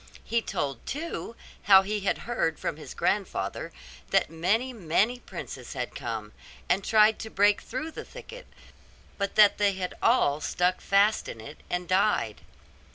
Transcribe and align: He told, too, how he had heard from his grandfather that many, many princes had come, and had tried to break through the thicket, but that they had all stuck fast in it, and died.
He 0.23 0.41
told, 0.41 0.83
too, 0.87 1.35
how 1.65 1.83
he 1.83 1.99
had 1.99 2.17
heard 2.25 2.57
from 2.57 2.77
his 2.77 2.95
grandfather 2.95 3.71
that 4.09 4.31
many, 4.31 4.73
many 4.73 5.19
princes 5.19 5.73
had 5.73 5.93
come, 5.93 6.31
and 6.67 6.79
had 6.83 6.89
tried 6.89 7.19
to 7.19 7.29
break 7.29 7.61
through 7.61 7.91
the 7.91 8.03
thicket, 8.03 8.47
but 9.19 9.35
that 9.35 9.59
they 9.59 9.73
had 9.73 9.93
all 10.01 10.41
stuck 10.41 10.81
fast 10.81 11.27
in 11.29 11.39
it, 11.39 11.59
and 11.69 11.87
died. 11.87 12.41